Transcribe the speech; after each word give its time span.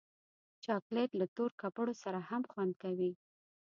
چاکلېټ 0.63 1.09
له 1.19 1.25
تور 1.35 1.51
کپړو 1.61 1.93
سره 2.03 2.19
هم 2.29 2.41
خوند 2.51 2.73
کوي. 2.83 3.11